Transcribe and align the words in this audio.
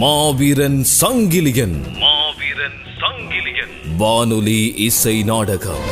மாவீரன் 0.00 0.84
சங்கிலியன். 1.00 1.74
மாவீரன் 1.98 2.78
சங்கிலியன். 3.00 3.96
வானொலி 3.96 4.74
இசை 4.76 5.22
நாடகம். 5.22 5.82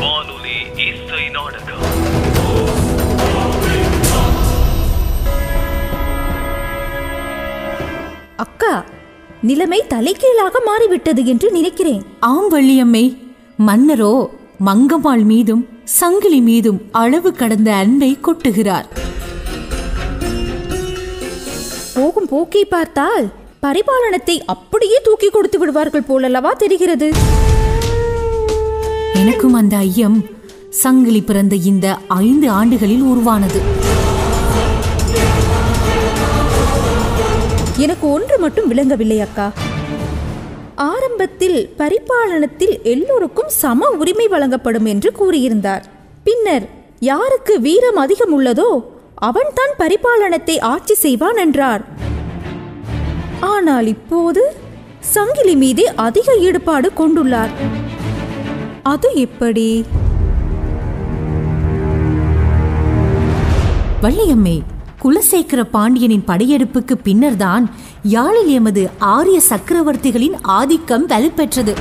வானொலி 0.00 0.56
இசை 0.74 1.28
நாடகம். 1.28 1.84
அக்கா 8.36 8.84
நிலைமை 9.42 9.86
தலைகீழாக 9.88 10.62
மாறிவிட்டது 10.64 11.26
என்று 11.26 11.52
நினைக்கிறேன். 11.52 12.02
ஆம் 12.20 12.50
வள்ளியம்மை 12.50 13.16
மன்னரோ 13.66 14.26
மங்கம்மாள் 14.66 15.24
மீதும் 15.24 15.68
சங்கிலி 15.84 16.40
மீதும் 16.40 16.82
அளவு 16.92 17.32
கடந்த 17.32 17.74
அன்பை 17.74 18.18
கொட்டுகிறார். 18.22 18.84
போகும் 22.26 22.46
போக்கை 22.46 22.64
பார்த்தால் 22.64 23.26
பரிபாலனத்தை 23.64 24.34
அப்படியே 24.52 24.96
தூக்கி 25.02 25.28
கொடுத்து 25.28 25.58
விடுவார்கள் 25.58 26.06
போலல்லவா 26.08 26.52
தெரிகிறது? 26.62 27.08
எனக்கும் 29.20 29.56
அந்த 29.60 29.74
ஐயம் 29.76 30.16
சங்கிலி 30.82 31.20
பிறந்த 31.20 31.54
இந்த 31.70 31.86
ஐந்து 32.06 32.48
ஆண்டுகளில் 32.58 33.04
உருவானது. 33.12 33.60
எனக்கு 37.84 38.06
ஒன்று 38.10 38.38
மட்டும் 38.38 38.68
விளங்கவில்லை 38.68 39.20
அக்கா. 39.20 39.46
ஆரம்பத்தில் 40.74 41.58
பரிபாலனத்தில் 41.78 42.74
எல்லோருக்கும் 42.94 43.52
சம 43.62 43.90
உரிமை 44.00 44.28
வழங்கப்படும் 44.34 44.84
என்று 44.84 45.12
கூறியிருந்தார். 45.20 45.86
பின்னர் 46.24 46.66
யாருக்கு 47.10 47.60
வீரம் 47.60 48.02
அதிகம் 48.04 48.34
உள்ளதோ 48.36 48.70
அவன்தான் 49.28 49.74
பரிபாலனத்தை 49.78 50.56
ஆட்சி 50.72 50.94
செய்வான் 50.94 51.36
என்றார். 51.36 51.84
ஆனால் 53.40 53.86
இப்போது 53.86 54.56
சங்கிலி 55.00 55.56
மீதே 55.56 55.86
அதிக 55.96 56.36
ஈடுபாடு 56.36 56.90
கொண்டுள்ளார். 56.96 57.50
அது 58.82 59.14
எப்படி? 59.14 59.84
வள்ளியம்மை 64.02 64.62
குலசேகர 65.02 65.62
பாண்டியனின் 65.62 66.24
படையெடுப்புக்கு 66.26 66.92
பின்னர்தான் 67.02 67.70
யாழில் 68.02 68.46
எமது 68.46 68.90
ஆரிய 68.98 69.40
சக்கரவர்த்திகளின் 69.48 70.36
ஆதிக்கம் 70.42 71.08
வலுப்பெற்றது. 71.08 71.74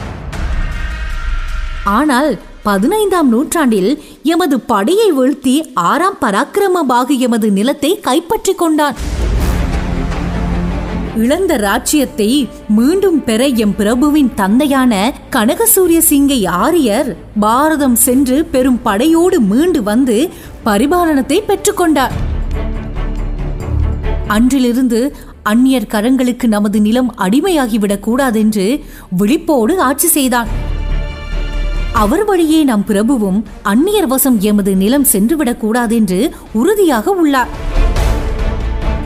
ஆனால் 1.83 2.39
பதினைந்தாம் 2.63 3.29
நூற்றாண்டில் 3.29 4.03
எமது 4.23 4.59
படையை 4.59 5.13
வீழ்த்தி 5.13 5.73
ஆறாம் 5.73 6.17
பராக்கிரமபாகு 6.21 7.17
எமது 7.17 7.51
நிலத்தை 7.51 7.99
கைப்பற்றிக் 7.99 8.57
கொண்டான். 8.57 8.95
இழந்த 11.15 11.55
ராஜ்யத்தை 11.55 12.49
மீண்டும் 12.69 13.23
பெற 13.23 13.47
எம் 13.47 13.75
பிரபுவின் 13.75 14.33
தந்தையான 14.33 15.13
கனகசூரிய 15.31 16.01
சிங்கை 16.09 16.47
ஆரியர் 16.47 17.17
பாரதம் 17.39 17.95
சென்று 17.95 18.45
பெரும் 18.45 18.81
படையோடு 18.81 19.39
மீண்டு 19.39 19.83
வந்து 19.83 20.29
பரிபாலனத்தை 20.65 21.39
பெற்றுக்கொண்டார் 21.47 22.11
அன்றிலிருந்து 24.27 25.15
அந்நியர் 25.49 25.87
கரங்களுக்கு 25.87 26.47
நமது 26.47 26.81
நிலம் 26.81 27.15
அடிமையாகிவிடக் 27.17 27.99
கூடாதென்று 27.99 28.79
விழிப்போடு 29.17 29.79
ஆட்சி 29.79 30.07
செய்தான். 30.07 30.47
அவர் 31.93 32.25
வழியே 32.25 32.63
நம் 32.63 32.85
பிரபுவும் 32.87 33.43
அந்நியர் 33.63 34.07
வசம் 34.07 34.39
எமது 34.39 34.75
நிலம் 34.75 35.05
சென்றுவிடக் 35.11 35.57
கூடாதென்று 35.57 36.33
உறுதியாக 36.51 37.11
உள்ளார். 37.11 37.47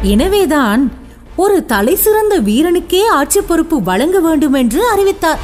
எனவேதான் 0.01 0.91
ஒரு 1.41 1.57
தலை 1.65 1.95
சிறந்த 1.95 2.35
வீரனுக்கே 2.47 3.01
ஆட்சி 3.17 3.41
பொறுப்பு 3.41 3.77
வழங்க 3.83 4.17
வேண்டும் 4.19 4.53
என்று 4.53 4.79
அறிவித்தார். 4.87 5.41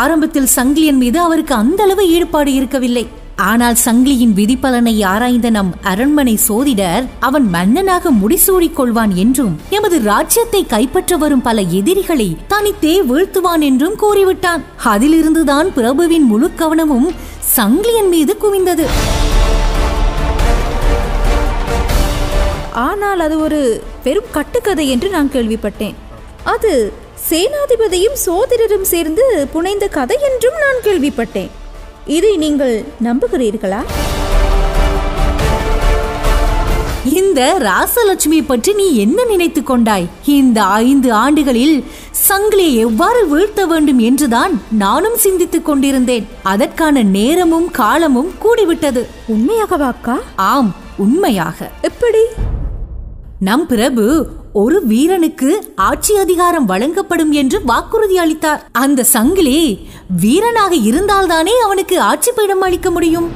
ஆரம்பத்தில் 0.00 0.48
சங்கிலியன் 0.56 1.00
மீது 1.02 1.18
அவருக்கு 1.20 1.54
அந்த 1.54 1.82
அளவு 1.82 2.04
ஈடுபாடு 2.14 2.50
இருக்கவில்லை. 2.52 3.04
ஆனால் 3.50 3.76
சங்கிலியின் 3.84 4.34
விதிப்பலனை 4.38 4.94
ஆராய்ந்த 5.04 5.50
நம் 5.50 5.72
அரண்மனை 5.82 6.34
சோதிடர் 6.46 7.04
அவன் 7.20 7.46
மன்னனாக 7.48 8.12
முடிசூடிக் 8.12 8.76
கொள்வான் 8.78 9.14
என்றும் 9.14 9.54
எமது 9.70 9.98
ராஜ்யத்தை 10.02 10.62
கைப்பற்ற 10.66 11.16
வரும் 11.16 11.46
பல 11.48 11.60
எதிரிகளை 11.80 12.28
தனித்தே 12.48 12.96
வீழ்த்துவான் 13.10 13.64
என்றும் 13.70 13.98
கூறிவிட்டான். 14.02 14.64
அதிலிருந்துதான் 14.84 15.70
பிரபுவின் 15.74 16.28
முழு 16.32 16.50
கவனமும் 16.54 17.08
சங்கிலியன் 17.56 18.08
மீது 18.08 18.34
குவிந்தது. 18.42 18.88
ஆனால் 22.72 23.20
அது 23.20 23.40
ஒரு 23.40 23.82
பெரும் 24.02 24.30
கட்டுக்கதை 24.30 24.90
என்று 24.90 25.08
நான் 25.08 25.30
கேள்விப்பட்டேன். 25.32 25.94
அது 26.42 26.92
சேனாதிபதியும் 27.30 28.16
சோதரரும் 28.26 28.82
சேர்ந்து 28.82 29.48
புனைந்த 29.52 29.88
கதை 29.88 30.18
என்றும் 30.32 30.54
நான் 30.58 30.82
கேள்விப்பட்டேன். 30.82 31.50
இதை 32.06 32.36
நீங்கள் 32.36 32.84
நம்புகிறீர்களா? 33.04 33.82
இந்த 37.04 37.56
ராசலட்சுமி 37.58 38.44
பற்றி 38.46 38.72
நீ 38.72 38.96
என்ன 38.96 39.24
நினைத்துக் 39.24 39.66
கொண்டாய்? 39.66 40.08
இந்த 40.24 40.62
ஐந்து 40.62 41.12
ஆண்டுகளில் 41.12 41.84
சங்கிலியை 42.28 42.76
எவ்வாறு 42.76 43.28
வீழ்த்த 43.28 43.66
வேண்டும் 43.66 43.98
என்றுதான் 43.98 44.62
நானும் 44.70 45.16
சிந்தித்துக் 45.16 45.64
கொண்டிருந்தேன். 45.64 46.28
அதற்கான 46.42 47.02
நேரமும் 47.02 47.70
காலமும் 47.70 48.32
கூடிவிட்டது. 48.42 49.06
உண்மையாகவா 49.28 49.86
அக்கா? 49.86 50.18
ஆம் 50.36 50.76
உண்மையாக. 50.96 51.70
எப்படி? 51.82 52.18
நம் 53.40 53.66
பிரபு 53.66 54.26
ஒரு 54.52 54.86
வீரனுக்கு 54.86 55.72
ஆட்சி 55.76 56.16
அதிகாரம் 56.16 56.64
வழங்கப்படும் 56.64 57.32
என்று 57.32 57.64
வாக்குறுதி 57.64 58.18
அளித்தார். 58.18 58.68
அந்த 58.72 59.04
சங்கிலி 59.04 59.88
வீரனாக 60.20 60.74
இருந்தால்தானே 60.74 61.54
அவனுக்கு 61.64 62.00
ஆட்சி 62.00 62.32
பீடம் 62.32 62.60
அளிக்க 62.60 62.90
முடியும்? 62.90 63.28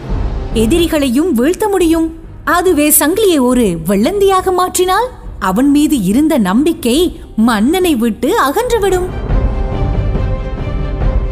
எதிரிகளையும் 0.54 1.30
வீழ்த்த 1.32 1.68
முடியும்? 1.68 2.14
அதுவே 2.44 2.92
சங்கிலியை 2.98 3.40
ஒரு 3.40 3.76
வெள்ளந்தியாக 3.88 4.54
மாற்றினால் 4.58 5.08
அவன் 5.38 5.70
மீது 5.70 6.02
இருந்த 6.02 6.38
நம்பிக்கை 6.38 7.20
மன்னனை 7.36 7.94
விட்டு 7.94 8.34
அகன்றுவிடும். 8.42 9.08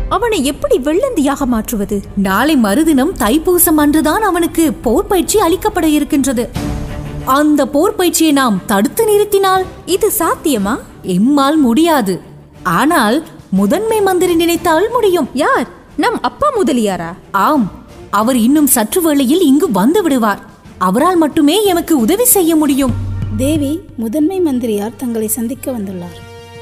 அவனை 0.08 0.44
எப்படி 0.44 0.78
வெள்ளந்தியாக 0.78 1.44
மாற்றுவது? 1.44 2.00
நாளை 2.16 2.56
மறுதினம் 2.56 3.14
தைப்பூசம் 3.18 3.76
அன்றுதான் 3.76 4.22
அவனுக்கு 4.22 4.72
போர் 4.72 5.06
பயிற்சி 5.06 5.38
அளிக்கப்பட 5.38 5.84
இருக்கின்றது. 5.84 6.78
அந்த 7.24 7.66
போர் 7.66 7.94
பயிற்சியை 7.94 8.32
நாம் 8.32 8.60
தடுத்து 8.66 9.04
நிறுத்தினால் 9.04 9.64
இது 9.86 10.12
சாத்தியமா? 10.18 10.78
எம்மால் 11.02 11.56
முடியாது. 11.56 12.20
ஆனால் 12.62 13.26
முதன்மை 13.50 14.00
மந்திரி 14.00 14.34
நினைத்தால் 14.34 14.90
முடியும். 14.90 15.28
யார்? 15.34 15.68
நம் 15.96 16.22
அப்பா 16.22 16.48
முதலியாரா? 16.62 17.14
ஆம். 17.30 17.72
அவர் 18.10 18.36
இன்னும் 18.36 18.66
சற்று 18.66 19.02
வேளையில் 19.02 19.40
இங்கு 19.40 19.70
வந்து 19.70 20.02
விடுவார். 20.02 20.40
அவரால் 20.78 21.16
மட்டுமே 21.16 21.64
எமக்கு 21.64 21.98
உதவி 21.98 22.24
செய்ய 22.24 22.56
முடியும். 22.56 22.92
தேவி 23.36 23.80
முதன்மை 23.96 24.40
மந்திரியார் 24.40 24.96
தங்களை 24.96 25.28
சந்திக்க 25.28 25.70
வந்துள்ளார். 25.70 26.18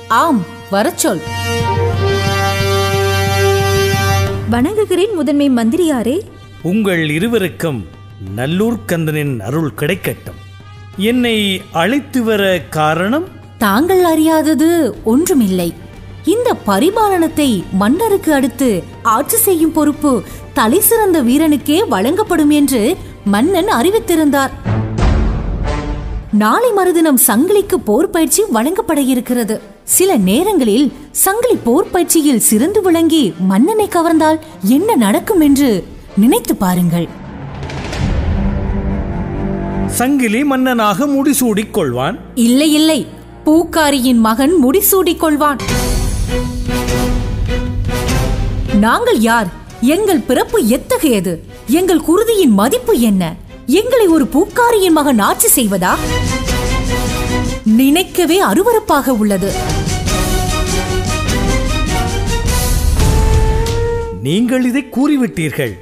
ஆம். 0.09 0.45
வரச் 0.71 0.99
சொல். 0.99 1.21
வணங்குகிறேன் 4.51 5.15
முதன்மை 5.15 5.51
மந்திரியாரே. 5.51 6.21
உங்கள் 6.63 7.11
இருவருக்கும் 7.11 7.87
நல்லூர் 8.35 8.79
கந்தனின் 8.87 9.41
அருள் 9.41 9.73
கிடைக்கட்டும். 9.77 10.48
என்னை 10.99 11.63
அழைத்து 11.73 12.23
வர 12.23 12.61
காரணம்? 12.71 13.25
தாங்கள் 13.59 14.05
அறியாதது 14.05 14.95
ஒன்றுமில்லை. 15.05 15.75
இந்த 16.25 16.57
பரிபாலனத்தை 16.67 17.63
மன்னருக்கு 17.73 18.35
அடுத்து 18.35 18.83
ஆட்சி 19.03 19.37
செய்யும் 19.37 19.73
பொறுப்பு 19.73 20.23
தலை 20.55 20.81
சிறந்த 20.81 21.23
வீரனுக்கே 21.23 21.89
வழங்கப்படும் 21.89 22.51
என்று 22.51 22.97
மன்னன் 23.25 23.67
அறிவித்திருந்தார். 23.67 24.51
நாளை 26.33 26.73
மறுதினம் 26.73 27.19
சங்கிலிக்கு 27.27 27.75
போர் 27.85 28.11
பயிற்சி 28.11 28.45
வழங்கப்பட 28.51 29.01
இருக்கிறது. 29.01 29.61
சில 29.85 30.17
நேரங்களில் 30.17 30.93
சங்கிலி 31.11 31.57
போர் 31.65 31.91
பயிற்சியில் 31.91 32.41
சிறந்து 32.41 32.83
விளங்கி 32.83 33.35
மன்னனை 33.39 33.89
கவர்ந்தால் 33.89 34.39
என்ன 34.63 34.97
நடக்கும் 34.97 35.41
என்று 35.41 35.85
நினைத்து 36.17 36.57
பாருங்கள். 36.57 37.09
சங்கிலி 39.89 40.45
மன்னனாக 40.45 41.07
முடிசூடிக் 41.07 41.73
கொள்வான் 41.73 42.19
இல்லை 42.35 42.73
இல்லை. 42.73 43.07
பூக்காரியின் 43.45 44.19
மகன் 44.19 44.65
முடிசூடிக் 44.65 45.21
கொள்வான் 45.21 45.59
நாங்கள் 48.75 49.21
யார்? 49.21 49.47
எங்கள் 49.81 50.19
பிறப்பு 50.19 50.67
எத்தகையது? 50.67 51.45
எங்கள் 51.67 52.01
குருதியின் 52.01 52.51
மதிப்பு 52.51 53.01
என்ன? 53.01 53.37
எங்களை 53.67 54.07
ஒரு 54.07 54.25
பூக்காரியின் 54.25 54.93
மகன் 54.93 55.19
ஆட்சி 55.19 55.63
செய்வதா? 55.63 55.97
நினைக்கவே 57.65 58.41
அருவருப்பாக 58.41 59.09
உள்ளது. 59.09 59.53
நீங்கள் 64.23 64.65
இதை 64.65 64.87
கூறிவிட்டீர்கள். 64.97 65.75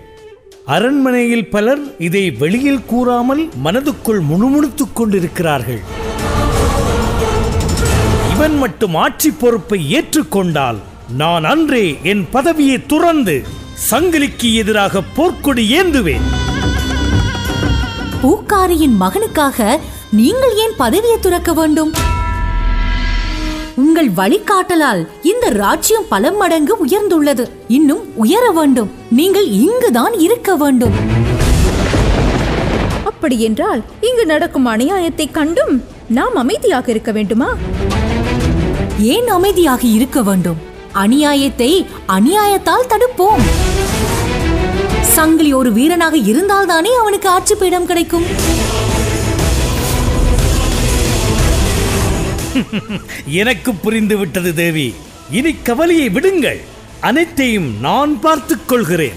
அரண்மனையில் 0.75 1.49
பலர் 1.49 1.83
இதை 1.99 2.31
வெளியில் 2.31 2.85
கூறாமல் 2.85 3.49
மனதுக்குள் 3.65 4.21
முணுமுணுத்துக் 4.21 4.97
கொண்டிருக்கிறார்கள். 4.97 5.83
இவன் 8.35 8.57
மட்டும் 8.59 8.95
ஆட்சி 8.95 9.31
பொறுப்பை 9.31 9.79
ஏற்றுக்கொண்டால் 9.93 10.77
நான் 11.17 11.45
அன்றே 11.45 11.99
என் 12.03 12.27
பதவியை 12.31 12.87
துறந்து 12.87 13.37
சங்கிலிக்கு 13.91 14.55
எதிராக 14.55 15.03
போர்க்கொடி 15.17 15.65
ஏந்துவேன். 15.79 16.27
பூக்காரியின் 18.23 18.97
மகனுக்காக 19.01 19.79
நீங்கள் 20.11 20.55
ஏன் 20.57 20.77
பதவியை 20.77 21.21
துறக்க 21.21 21.53
வேண்டும்? 21.53 21.93
உங்கள் 23.77 24.09
வழிகாட்டலால் 24.09 25.09
இந்த 25.23 25.49
ராஜ்யம் 25.49 26.05
பல 26.09 26.33
மடங்கு 26.33 26.75
உயர்ந்துள்ளது. 26.87 27.45
இன்னும் 27.69 28.03
உயர 28.15 28.51
வேண்டும். 28.51 28.91
நீங்கள் 29.11 29.49
இங்குதான் 29.49 30.15
இருக்க 30.19 30.57
வேண்டும். 30.57 30.95
அப்படி 33.05 33.41
என்றால் 33.41 33.83
இங்கு 34.01 34.27
நடக்கும் 34.27 34.67
அநியாயத்தை 34.67 35.31
கண்டும் 35.31 35.85
நாம் 36.09 36.35
அமைதியாக 36.35 36.91
இருக்க 36.91 37.13
வேண்டுமா? 37.13 37.51
ஏன் 38.99 39.29
அமைதியாக 39.29 39.83
இருக்க 39.87 40.23
வேண்டும்? 40.23 40.57
அநியாயத்தை 40.95 41.87
அநியாயத்தால் 42.09 42.91
தடுப்போம். 42.93 43.45
சங்கிலி 45.01 45.53
ஒரு 45.53 45.73
வீரனாக 45.73 46.17
இருந்தால்தானே 46.17 46.93
அவனுக்கு 47.03 47.29
ஆட்சி 47.29 47.55
பீடம் 47.55 47.87
கிடைக்கும். 47.87 48.25
எனக்கு 53.27 53.75
புரிந்து 53.75 54.17
விட்டது 54.17 54.55
தேவி. 54.55 54.95
இனி 55.31 55.55
கவலையை 55.63 56.09
விடுங்கள். 56.09 56.61
அனைத்தையும் 57.01 57.81
நான் 57.81 58.21
பார்த்துக் 58.21 58.69
கொள்கிறேன். 58.69 59.13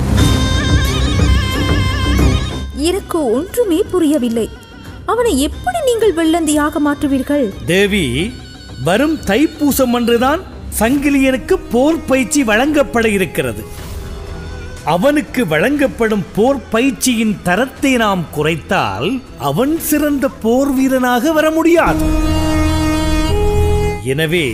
எனக்கு 2.76 3.32
ஒன்றுமே 3.32 3.84
புரியவில்லை. 3.92 4.50
அவனை 5.06 5.42
எப்படி 5.42 5.78
நீங்கள் 5.84 6.14
வெள்ளந்தியாக 6.14 6.72
மாற்றுவீர்கள்? 6.86 7.66
தேவி 7.66 8.34
வரும் 8.84 9.18
தைப்பூசம் 9.18 9.92
அன்றுதான் 9.92 10.40
சங்கிலியனுக்கு 10.80 11.54
போர் 11.72 12.06
பயிற்சி 12.06 12.44
வழங்கப்பட 12.44 13.10
இருக்கிறது. 13.10 13.64
அவனுக்கு 14.84 15.48
வழங்கப்படும் 15.48 16.26
போர் 16.36 16.70
பயிற்சியின் 16.70 17.40
தரத்தை 17.44 17.96
நாம் 17.96 18.26
குறைத்தால் 18.38 19.22
அவன் 19.38 19.80
சிறந்த 19.80 20.28
போர் 20.28 20.74
வீரனாக 20.74 21.32
வர 21.32 21.52
முடியாது. 21.52 22.29
எனவே 24.14 24.46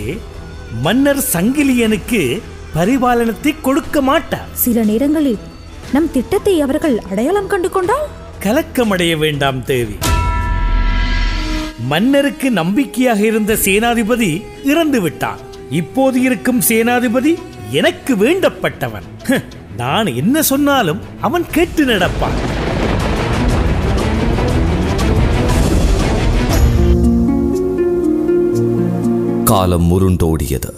மன்னர் 0.84 1.22
சங்கிலியனுக்கு 1.34 2.20
பரிபாலனத்தை 2.76 3.52
கொடுக்க 3.66 4.00
மாட்டார். 4.08 4.48
சில 4.64 4.82
நேரங்களில் 4.90 5.42
நம் 5.94 6.08
திட்டத்தை 6.16 6.54
அவர்கள் 6.64 6.96
அடையாளம் 7.10 7.50
கண்டு 7.52 7.68
கொண்டால் 7.76 8.06
கலக்கமடைய 8.44 9.12
வேண்டாம் 9.24 9.60
தேவி. 9.70 9.96
மன்னருக்கு 11.92 12.48
நம்பிக்கையாக 12.60 13.20
இருந்த 13.30 13.52
சேனாதிபதி 13.66 14.30
இறந்து 14.72 15.00
விட்டான். 15.04 15.40
இப்போது 15.80 16.18
இருக்கும் 16.26 16.60
சேனாதிபதி 16.70 17.32
எனக்கு 17.80 18.12
வேண்டப்பட்டவன். 18.24 19.08
நான் 19.82 20.08
என்ன 20.22 20.36
சொன்னாலும் 20.50 21.00
அவன் 21.28 21.46
கேட்டு 21.56 21.84
நடப்பான். 21.92 22.38
காலம் 29.48 29.84
முருண்டோடியது 29.90 30.70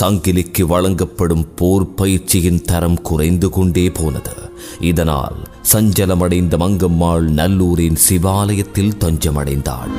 சங்கிலிக்கு 0.00 0.62
வழங்கப்படும் 0.62 1.44
போர் 1.54 1.94
பயிற்சியின் 1.94 2.60
தரம் 2.64 3.02
குறைந்து 3.02 3.48
கொண்டே 3.48 3.90
போனது. 3.90 4.34
இதனால் 4.80 5.38
சஞ்சலமடைந்த 5.72 6.56
மங்கம்மாள் 6.62 7.26
நல்லூரின் 7.30 7.98
சிவாலயத்தில் 8.08 8.92
தஞ்சமடைந்தாள். 9.04 9.92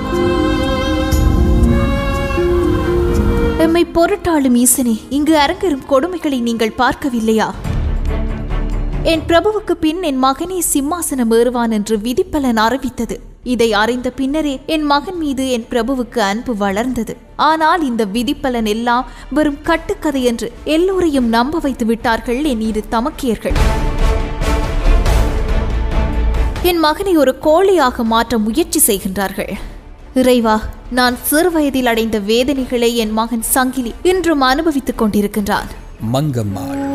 எம்மை 3.58 3.86
பொருட்டாளும் 3.86 4.58
ஈசனே 4.64 4.96
இங்கு 5.10 5.38
அரங்கரும் 5.38 5.88
கொடுமைகளை 5.90 6.40
நீங்கள் 6.42 6.78
பார்க்கவில்லையா? 6.78 7.50
என் 9.04 9.26
பிரபுவுக்கு 9.28 9.72
பின் 9.72 10.04
என் 10.04 10.24
மகனே 10.24 10.62
சிம்மாசனம் 10.74 11.34
ஏறுவான் 11.40 11.72
என்று 11.72 11.98
விதிப்பலன் 11.98 12.64
அறிவித்தது. 12.68 13.20
இதை 13.54 13.74
அறிந்த 13.74 14.10
பின்னரே 14.10 14.60
என் 14.66 14.84
மகன் 14.84 15.18
மீது 15.18 15.44
என் 15.52 15.66
பிரபுவுக்கு 15.70 16.20
அன்பு 16.20 16.58
வளர்ந்தது. 16.58 17.18
ஆனால் 17.36 17.82
இந்த 17.90 18.06
விதிப்பலன் 18.06 18.66
எல்லாம் 18.66 19.06
வெறும் 19.30 19.62
கட்டுக்கதை 19.62 20.24
என்று 20.24 20.52
எல்லோரையும் 20.64 21.30
நம்ப 21.36 21.60
வைத்து 21.60 21.86
விட்டார்கள் 21.86 22.44
என் 22.44 22.62
இரு 22.62 22.84
தமக்கியர்கள். 22.92 23.58
என் 26.64 26.80
மகனை 26.80 27.18
ஒரு 27.18 27.36
கோழையாக 27.42 28.04
மாற்ற 28.04 28.38
முயற்சி 28.38 28.80
செய்கின்றார்கள். 28.88 29.52
இறைவா 30.14 30.56
நான் 30.90 31.18
சிறு 31.24 31.52
வயதில் 31.52 31.86
அடைந்த 31.86 32.20
வேதனைகளை 32.20 32.96
என் 32.96 33.12
மகன் 33.12 33.46
சங்கிலி 33.56 33.94
இன்றும் 34.04 34.42
அனுபவித்துக் 34.42 35.02
கொண்டிருக்கின்றான். 35.02 35.72
மங்கம்மாள் 36.14 36.86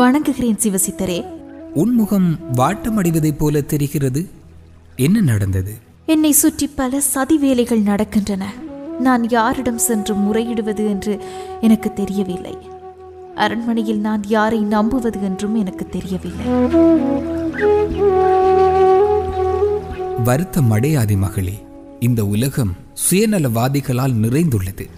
வணங்குகிறேன் 0.00 0.58
சிவசித்தரே. 0.62 1.18
உன்முகம் 1.74 2.28
வாட்டமடைவதைப் 2.56 3.38
போல 3.38 3.60
தெரிகிறது. 3.60 4.20
என்ன 4.96 5.20
நடந்தது? 5.20 5.74
என்னை 6.06 6.32
சுற்றி 6.32 6.66
பல 6.66 7.00
சதி 7.00 7.38
வேலைகள் 7.38 7.82
நடக்கின்றன. 7.82 8.44
நான் 8.98 9.28
யாரிடம் 9.28 9.78
சென்று 9.78 10.14
முறையிடுவது 10.14 10.88
என்று 10.88 11.20
எனக்கு 11.60 11.92
தெரியவில்லை. 11.92 12.58
அரண்மனையில் 13.34 13.98
நான் 13.98 14.24
யாரை 14.26 14.60
நம்புவது 14.60 15.22
என்றும் 15.22 15.54
எனக்கு 15.54 15.88
தெரியவில்லை. 15.88 16.46
வருத்தம் 20.24 20.72
அடையாதே 20.72 21.16
மகளே. 21.16 21.64
இந்த 22.00 22.26
உலகம் 22.26 22.76
சுயநலவாதிகளால் 23.10 24.12
நிறைந்துள்ளது. 24.12 24.88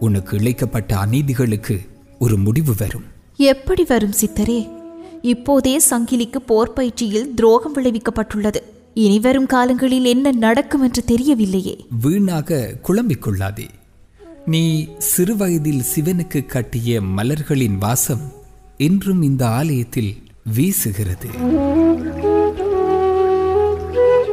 உனக்கு 0.00 0.36
இழைக்கப்பட்ட 0.36 0.92
அநீதிகளுக்கு 0.92 1.80
ஒரு 2.18 2.36
முடிவு 2.36 2.74
வரும். 2.78 3.04
எப்படி 3.36 3.84
வரும் 3.84 4.12
சித்தரே? 4.20 4.80
இப்போதே 5.22 5.80
சங்கிலிக்கு 5.90 6.36
போர் 6.36 6.72
பயிற்சியில் 6.72 7.34
துரோகம் 7.34 7.74
விளைவிக்கப்பட்டுள்ளது. 7.76 8.56
இனி 8.94 9.18
வரும் 9.20 9.46
காலங்களில் 9.46 10.04
என்ன 10.04 10.32
நடக்கும் 10.32 10.82
என்று 10.82 11.04
தெரியவில்லையே. 11.06 11.76
வீணாக 12.00 12.74
குழம்பிக் 12.82 13.22
கொள்ளாதே 13.22 13.66
நீ 14.46 14.88
சிறுவயதில் 14.98 15.82
சிவனுக்கு 15.94 16.46
கட்டிய 16.46 17.00
மலர்களின் 17.00 17.78
வாசம் 17.78 18.20
இன்றும் 18.76 19.22
இந்த 19.22 19.48
ஆலயத்தில் 19.48 20.14
வீசுகிறது. 20.56 21.30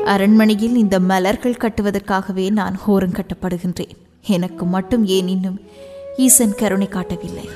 அரண்மனையில் 0.05 0.75
இந்த 0.75 0.99
மலர்கள் 0.99 1.59
கட்டுவதற்காகவே 1.59 2.49
நான் 2.49 2.79
ஹோரம் 2.87 3.19
கட்டப்படுகின்றேன். 3.19 3.95
எனக்கு 4.27 4.65
மட்டும் 4.65 5.05
ஏன் 5.05 5.27
இன்னும் 5.27 5.59
ஈசன் 6.17 6.55
கருணை 6.55 6.87
காட்டவில்லை. 6.87 7.49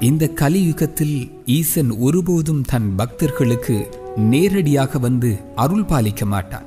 இந்த 0.00 0.28
கலியுகத்தில் 0.28 1.30
ஈசன் 1.46 1.90
ஒருபோதும் 1.98 2.62
தன் 2.62 2.94
பக்தர்களுக்கு 2.96 3.88
நேரடியாக 4.16 4.98
வந்து 4.98 5.38
அருள் 5.56 5.84
பாலிக்க 5.84 6.24
மாட்டான். 6.24 6.64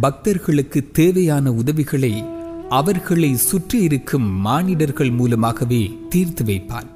பக்தர்களுக்கு 0.00 0.90
தேவையான 0.92 1.52
உதவிகளை 1.52 2.24
அவர்களை 2.68 3.36
சுற்றி 3.36 3.80
இருக்கும் 3.80 4.28
மானிடர்கள் 4.46 5.10
மூலமாகவே 5.10 5.98
தீர்த்து 6.08 6.44
வைப்பான். 6.44 6.86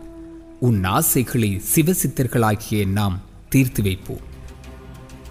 உன் 0.61 0.85
ஆசைகளை 0.85 1.61
சிவசித்தர்களாகிய 1.75 2.87
நாம் 2.87 3.21
தீர்த்து 3.49 3.83
வைப்போம். 3.83 4.23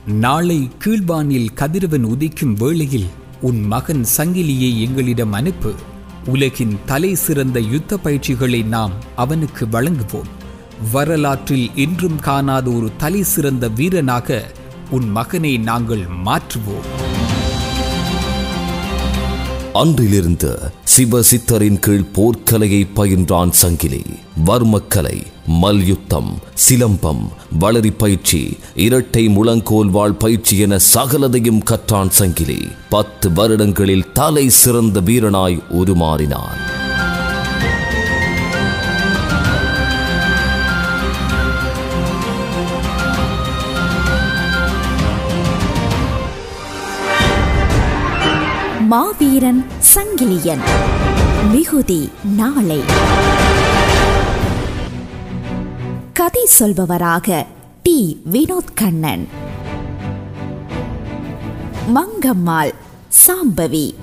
நாளை 0.06 0.70
கீழ்வானில் 0.86 1.50
கதிரவன் 1.54 2.06
உதிக்கும் 2.06 2.54
வேளையில் 2.54 3.10
உன் 3.42 3.62
மகன் 3.62 4.06
சங்கிலியை 4.18 4.80
எங்களிடம் 4.80 5.32
அனுப்பு. 5.32 5.74
உலகின் 6.26 6.80
தலை 6.86 7.16
சிறந்த 7.16 7.60
யுத்த 7.60 7.98
பயிற்சிகளை 7.98 8.62
நாம் 8.62 8.92
அவனுக்கு 9.16 9.66
வழங்குவோம். 9.66 10.30
வரலாற்றில் 10.92 11.72
இன்றும் 11.76 12.20
காணாத 12.20 12.70
ஒரு 12.70 12.92
தலை 12.98 13.24
சிறந்த 13.24 13.68
வீரனாக 13.68 14.52
உன் 14.90 15.10
மகனை 15.10 15.58
நாங்கள் 15.58 16.06
மாற்றுவோம். 16.26 16.88
அன்றிலிருந்து 19.74 20.72
சிவசித்தரின் 20.98 21.80
கீழ் 21.80 22.06
போர்க்கலையை 22.14 22.88
பயின்றான் 22.94 23.52
சங்கிலி. 23.52 24.02
வர்மக்கலை 24.46 25.22
மல்யுத்தம் 25.48 26.38
சிலம்பம் 26.54 27.22
வளரி 27.60 27.92
பயிற்சி 27.98 28.58
இரட்டை 28.76 29.28
முழங்கோல் 29.28 29.90
வாழ் 29.90 30.14
பயிற்சி 30.14 30.58
என 30.58 30.78
சகலதையும் 30.94 31.64
கற்றான் 31.64 32.10
சங்கிலி. 32.10 32.68
பத்து 32.90 33.34
வருடங்களில் 33.34 34.12
தலை 34.12 34.50
சிறந்த 34.50 35.02
வீரனாய் 35.02 35.60
உருமாறினான். 35.70 36.83
மாவீரன் 48.94 49.66
சங்கிலியன். 49.96 50.60
மிகுதி 51.52 52.12
நாளை. 52.24 52.80
கதை 56.14 56.48
சொல்பவராக 56.60 57.46
டி. 57.84 58.22
வினோத் 58.32 58.74
கண்ணன் 58.76 59.28
மங்கம்மாள் 61.96 62.74
சாம்பவி. 63.28 63.94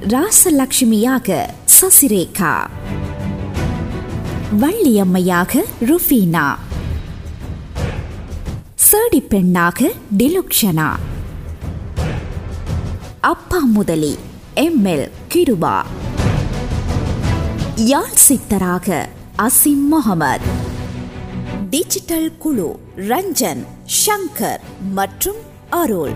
ராசலட்சுமியாக 0.00 1.46
சசிரேகா. 1.80 2.66
வள்ளியம்மையாக 4.60 5.64
ருஃபீனா. 5.84 6.54
சேடி 8.90 9.20
பெண்ணாக 9.28 9.90
டிலுக்ஷனா. 10.18 10.88
அப்பா 13.26 13.58
முதலி 13.58 14.18
எம்எல் 14.54 15.10
கிருபா. 15.34 15.84
யாழ் 17.76 18.14
சித்தராக 18.28 19.06
அசிம் 19.38 19.86
முகமது. 19.90 20.44
டிஜிட்டல் 21.70 22.36
குழு 22.36 22.78
ரஞ்சன் 22.96 23.64
ஷங்கர் 24.06 24.58
மற்றும் 24.92 25.36
அருள். 25.70 26.12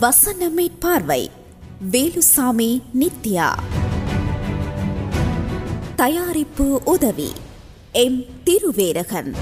வசனமே 0.00 0.68
பார்வை 0.80 1.30
வேலுசாமி 1.90 2.82
நித்யா. 3.00 3.54
தயாரிப்பு 5.96 6.80
உதவி 6.84 7.32
எம் 7.92 8.24
திருவேரகன். 8.44 9.34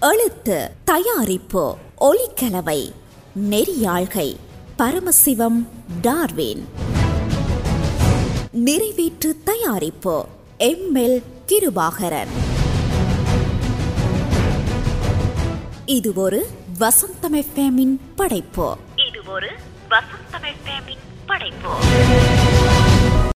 எழுத்து 0.00 0.70
தயாரிப்பு 0.84 1.76
ஒலிக்கலவை 2.00 2.92
நெறியாழ்கை 3.50 4.36
பரமசிவம் 4.78 5.68
டார்வின். 6.02 6.68
நிறைவேற்று 8.50 9.36
தயாரிப்பு 9.44 10.26
எம்எல் 10.58 11.22
கிருபாகரன். 11.46 12.28
இது 15.84 16.12
ஒரு 16.14 16.46
வசந்தம் 16.78 17.32
எஃப்எம்மின் 17.32 17.98
படைப்பு. 18.16 18.76
இது 19.08 19.30
ஒரு 19.32 19.50
வசந்தம் 19.90 20.96
படைப்பு. 21.26 21.68